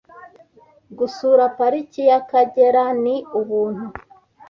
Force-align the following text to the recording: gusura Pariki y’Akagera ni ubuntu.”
gusura 0.97 1.43
Pariki 1.57 2.01
y’Akagera 2.09 2.83
ni 3.03 3.15
ubuntu.” 3.39 3.85